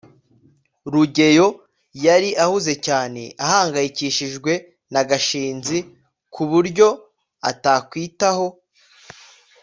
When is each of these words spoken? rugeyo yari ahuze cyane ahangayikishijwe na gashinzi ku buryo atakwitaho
rugeyo 0.91 1.47
yari 2.05 2.29
ahuze 2.43 2.73
cyane 2.87 3.21
ahangayikishijwe 3.43 4.51
na 4.93 5.01
gashinzi 5.09 5.77
ku 6.33 6.41
buryo 6.51 6.87
atakwitaho 7.49 8.47